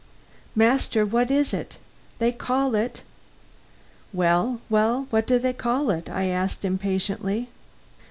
Master, 0.55 1.05
what 1.05 1.29
is 1.29 1.53
it? 1.53 1.77
They 2.17 2.31
call 2.31 2.73
it" 2.73 3.03
"Well, 4.21 4.59
well, 4.67 5.05
what 5.11 5.27
do 5.27 5.37
they 5.37 5.53
call 5.53 5.91
it?" 5.91 6.09
I 6.09 6.25
asked 6.25 6.65
impatiently. 6.65 7.49